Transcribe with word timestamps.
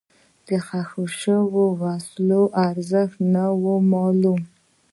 د 0.47 0.49
ښخ 0.67 0.91
شوو 1.19 1.65
وسلو 1.83 2.41
ارزښت 2.69 3.17
نه 3.33 3.45
و 3.61 3.63
معلوم. 3.91 4.41